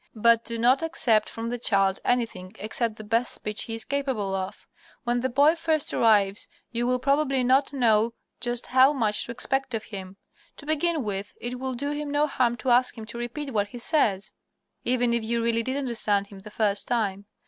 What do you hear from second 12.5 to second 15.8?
to ask him to repeat what he says, even if you really did